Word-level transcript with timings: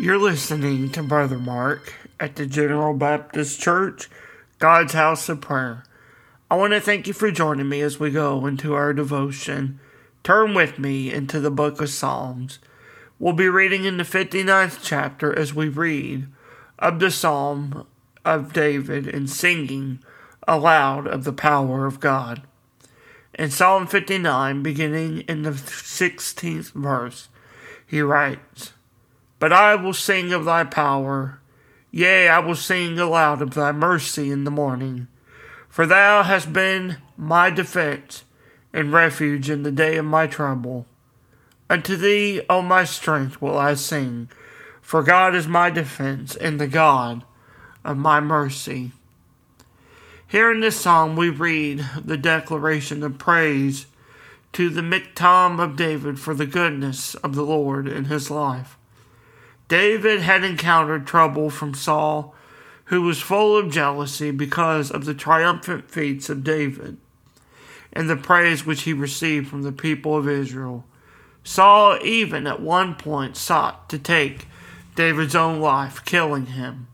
You're 0.00 0.16
listening 0.16 0.88
to 0.92 1.02
Brother 1.02 1.38
Mark 1.38 1.92
at 2.18 2.36
the 2.36 2.46
General 2.46 2.94
Baptist 2.94 3.60
Church, 3.60 4.08
God's 4.58 4.94
House 4.94 5.28
of 5.28 5.42
Prayer. 5.42 5.84
I 6.50 6.56
want 6.56 6.72
to 6.72 6.80
thank 6.80 7.06
you 7.06 7.12
for 7.12 7.30
joining 7.30 7.68
me 7.68 7.82
as 7.82 8.00
we 8.00 8.10
go 8.10 8.46
into 8.46 8.72
our 8.72 8.94
devotion. 8.94 9.78
Turn 10.24 10.54
with 10.54 10.78
me 10.78 11.12
into 11.12 11.38
the 11.38 11.50
book 11.50 11.82
of 11.82 11.90
Psalms. 11.90 12.60
We'll 13.18 13.34
be 13.34 13.50
reading 13.50 13.84
in 13.84 13.98
the 13.98 14.04
59th 14.04 14.78
chapter 14.82 15.38
as 15.38 15.52
we 15.52 15.68
read 15.68 16.28
of 16.78 16.98
the 16.98 17.10
Psalm 17.10 17.86
of 18.24 18.54
David 18.54 19.06
and 19.06 19.28
singing 19.28 19.98
aloud 20.48 21.06
of 21.08 21.24
the 21.24 21.34
power 21.34 21.84
of 21.84 22.00
God. 22.00 22.40
In 23.34 23.50
Psalm 23.50 23.86
59, 23.86 24.62
beginning 24.62 25.20
in 25.28 25.42
the 25.42 25.50
16th 25.50 26.72
verse, 26.72 27.28
he 27.86 28.00
writes, 28.00 28.72
but 29.40 29.52
I 29.52 29.74
will 29.74 29.94
sing 29.94 30.32
of 30.32 30.44
thy 30.44 30.62
power. 30.62 31.40
Yea, 31.90 32.28
I 32.28 32.38
will 32.38 32.54
sing 32.54 32.96
aloud 33.00 33.42
of 33.42 33.54
thy 33.54 33.72
mercy 33.72 34.30
in 34.30 34.44
the 34.44 34.50
morning. 34.50 35.08
For 35.68 35.86
thou 35.86 36.22
hast 36.22 36.52
been 36.52 36.98
my 37.16 37.50
defense 37.50 38.22
and 38.72 38.92
refuge 38.92 39.50
in 39.50 39.64
the 39.64 39.72
day 39.72 39.96
of 39.96 40.04
my 40.04 40.28
trouble. 40.28 40.86
Unto 41.68 41.96
thee, 41.96 42.42
O 42.48 42.62
my 42.62 42.84
strength, 42.84 43.40
will 43.40 43.56
I 43.56 43.74
sing, 43.74 44.28
for 44.82 45.02
God 45.02 45.34
is 45.34 45.48
my 45.48 45.70
defense 45.70 46.36
and 46.36 46.60
the 46.60 46.66
God 46.68 47.24
of 47.84 47.96
my 47.96 48.20
mercy. 48.20 48.92
Here 50.26 50.52
in 50.52 50.60
this 50.60 50.80
psalm, 50.80 51.16
we 51.16 51.30
read 51.30 51.84
the 52.04 52.16
declaration 52.16 53.02
of 53.02 53.18
praise 53.18 53.86
to 54.52 54.68
the 54.68 54.82
Michtam 54.82 55.60
of 55.60 55.76
David 55.76 56.20
for 56.20 56.34
the 56.34 56.46
goodness 56.46 57.14
of 57.16 57.34
the 57.34 57.42
Lord 57.42 57.88
in 57.88 58.04
his 58.04 58.30
life. 58.30 58.76
David 59.70 60.22
had 60.22 60.42
encountered 60.42 61.06
trouble 61.06 61.48
from 61.48 61.74
Saul, 61.74 62.34
who 62.86 63.02
was 63.02 63.20
full 63.20 63.56
of 63.56 63.70
jealousy 63.70 64.32
because 64.32 64.90
of 64.90 65.04
the 65.04 65.14
triumphant 65.14 65.88
feats 65.88 66.28
of 66.28 66.42
David 66.42 66.96
and 67.92 68.10
the 68.10 68.16
praise 68.16 68.66
which 68.66 68.82
he 68.82 68.92
received 68.92 69.46
from 69.46 69.62
the 69.62 69.70
people 69.70 70.16
of 70.16 70.28
Israel. 70.28 70.84
Saul 71.44 72.00
even 72.02 72.48
at 72.48 72.60
one 72.60 72.96
point 72.96 73.36
sought 73.36 73.88
to 73.90 73.98
take 73.98 74.48
David's 74.96 75.36
own 75.36 75.60
life, 75.60 76.04
killing 76.04 76.46
him. 76.46 76.88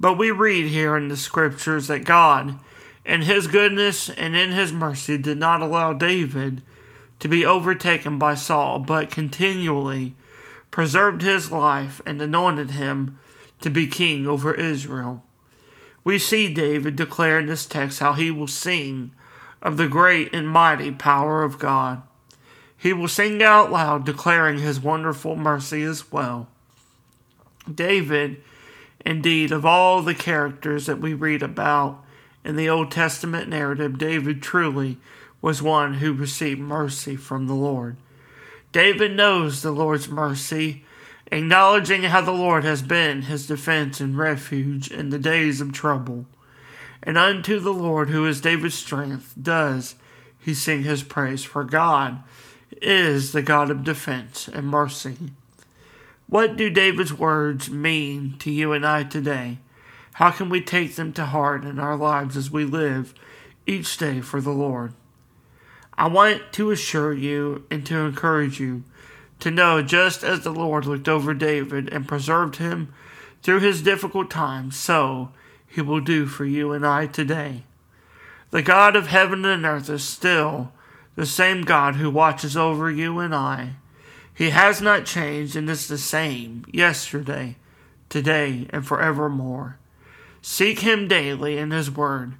But 0.00 0.16
we 0.16 0.30
read 0.30 0.68
here 0.68 0.96
in 0.96 1.08
the 1.08 1.18
scriptures 1.18 1.88
that 1.88 2.06
God, 2.06 2.58
in 3.04 3.22
his 3.22 3.46
goodness 3.46 4.08
and 4.08 4.34
in 4.34 4.52
his 4.52 4.72
mercy, 4.72 5.18
did 5.18 5.36
not 5.36 5.60
allow 5.60 5.92
David 5.92 6.62
to 7.18 7.28
be 7.28 7.44
overtaken 7.44 8.18
by 8.18 8.36
Saul, 8.36 8.78
but 8.78 9.10
continually 9.10 10.14
preserved 10.70 11.22
his 11.22 11.50
life, 11.50 12.00
and 12.06 12.20
anointed 12.20 12.72
him 12.72 13.18
to 13.60 13.70
be 13.70 13.86
king 13.86 14.26
over 14.26 14.54
Israel. 14.54 15.24
We 16.04 16.18
see 16.18 16.52
David 16.52 16.96
declare 16.96 17.38
in 17.40 17.46
this 17.46 17.66
text 17.66 18.00
how 18.00 18.14
he 18.14 18.30
will 18.30 18.46
sing 18.46 19.12
of 19.60 19.76
the 19.76 19.88
great 19.88 20.34
and 20.34 20.48
mighty 20.48 20.90
power 20.90 21.42
of 21.42 21.58
God. 21.58 22.02
He 22.76 22.92
will 22.94 23.08
sing 23.08 23.42
out 23.42 23.70
loud, 23.70 24.06
declaring 24.06 24.58
his 24.58 24.80
wonderful 24.80 25.36
mercy 25.36 25.82
as 25.82 26.10
well. 26.10 26.48
David, 27.72 28.42
indeed, 29.04 29.52
of 29.52 29.66
all 29.66 30.00
the 30.00 30.14
characters 30.14 30.86
that 30.86 31.00
we 31.00 31.12
read 31.12 31.42
about 31.42 32.02
in 32.42 32.56
the 32.56 32.70
Old 32.70 32.90
Testament 32.90 33.48
narrative, 33.50 33.98
David 33.98 34.40
truly 34.40 34.96
was 35.42 35.60
one 35.60 35.94
who 35.94 36.14
received 36.14 36.60
mercy 36.60 37.16
from 37.16 37.46
the 37.46 37.54
Lord. 37.54 37.96
David 38.72 39.16
knows 39.16 39.62
the 39.62 39.72
Lord's 39.72 40.08
mercy, 40.08 40.84
acknowledging 41.32 42.04
how 42.04 42.20
the 42.20 42.30
Lord 42.30 42.64
has 42.64 42.82
been 42.82 43.22
his 43.22 43.46
defense 43.46 44.00
and 44.00 44.16
refuge 44.16 44.90
in 44.90 45.10
the 45.10 45.18
days 45.18 45.60
of 45.60 45.72
trouble. 45.72 46.26
And 47.02 47.16
unto 47.16 47.58
the 47.58 47.72
Lord, 47.72 48.10
who 48.10 48.26
is 48.26 48.40
David's 48.40 48.74
strength, 48.74 49.34
does 49.40 49.94
he 50.38 50.54
sing 50.54 50.82
his 50.82 51.02
praise, 51.02 51.44
for 51.44 51.64
God 51.64 52.22
is 52.80 53.32
the 53.32 53.42
God 53.42 53.70
of 53.70 53.84
defense 53.84 54.48
and 54.48 54.66
mercy. 54.66 55.16
What 56.26 56.56
do 56.56 56.70
David's 56.70 57.12
words 57.12 57.70
mean 57.70 58.36
to 58.38 58.50
you 58.50 58.72
and 58.72 58.86
I 58.86 59.02
today? 59.02 59.58
How 60.14 60.30
can 60.30 60.48
we 60.48 60.60
take 60.60 60.94
them 60.94 61.12
to 61.14 61.26
heart 61.26 61.64
in 61.64 61.78
our 61.78 61.96
lives 61.96 62.36
as 62.36 62.50
we 62.50 62.64
live 62.64 63.14
each 63.66 63.96
day 63.96 64.20
for 64.20 64.40
the 64.40 64.52
Lord? 64.52 64.92
I 66.00 66.08
want 66.08 66.54
to 66.54 66.70
assure 66.70 67.12
you 67.12 67.66
and 67.70 67.84
to 67.84 67.98
encourage 67.98 68.58
you 68.58 68.84
to 69.40 69.50
know 69.50 69.82
just 69.82 70.24
as 70.24 70.40
the 70.40 70.50
Lord 70.50 70.86
looked 70.86 71.10
over 71.10 71.34
David 71.34 71.92
and 71.92 72.08
preserved 72.08 72.56
him 72.56 72.94
through 73.42 73.60
his 73.60 73.82
difficult 73.82 74.30
times, 74.30 74.78
so 74.78 75.28
he 75.66 75.82
will 75.82 76.00
do 76.00 76.24
for 76.24 76.46
you 76.46 76.72
and 76.72 76.86
I 76.86 77.06
today. 77.06 77.64
The 78.50 78.62
God 78.62 78.96
of 78.96 79.08
heaven 79.08 79.44
and 79.44 79.66
earth 79.66 79.90
is 79.90 80.02
still 80.02 80.72
the 81.16 81.26
same 81.26 81.64
God 81.64 81.96
who 81.96 82.08
watches 82.08 82.56
over 82.56 82.90
you 82.90 83.18
and 83.18 83.34
I. 83.34 83.74
He 84.32 84.50
has 84.50 84.80
not 84.80 85.04
changed 85.04 85.54
and 85.54 85.68
is 85.68 85.86
the 85.86 85.98
same 85.98 86.64
yesterday, 86.72 87.56
today, 88.08 88.66
and 88.70 88.86
forevermore. 88.86 89.76
Seek 90.40 90.78
him 90.78 91.08
daily 91.08 91.58
in 91.58 91.72
his 91.72 91.90
word 91.90 92.36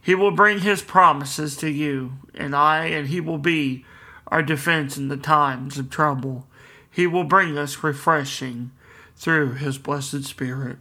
he 0.00 0.14
will 0.14 0.30
bring 0.30 0.60
his 0.60 0.82
promises 0.82 1.56
to 1.58 1.70
you 1.70 2.14
and 2.34 2.54
I, 2.54 2.86
and 2.86 3.08
he 3.08 3.20
will 3.20 3.38
be 3.38 3.84
our 4.28 4.42
defense 4.42 4.96
in 4.96 5.08
the 5.08 5.16
times 5.16 5.78
of 5.78 5.90
trouble. 5.90 6.46
He 6.90 7.06
will 7.06 7.24
bring 7.24 7.56
us 7.58 7.82
refreshing 7.82 8.70
through 9.16 9.54
his 9.54 9.78
blessed 9.78 10.24
Spirit. 10.24 10.78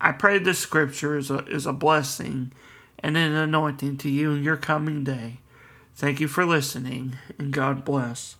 I 0.00 0.12
pray 0.12 0.38
this 0.38 0.58
scripture 0.58 1.18
is 1.18 1.30
a, 1.30 1.44
is 1.46 1.66
a 1.66 1.72
blessing 1.72 2.52
and 3.00 3.16
an 3.16 3.34
anointing 3.34 3.98
to 3.98 4.08
you 4.08 4.32
in 4.32 4.42
your 4.42 4.56
coming 4.56 5.04
day. 5.04 5.40
Thank 5.94 6.20
you 6.20 6.28
for 6.28 6.46
listening, 6.46 7.16
and 7.38 7.52
God 7.52 7.84
bless. 7.84 8.36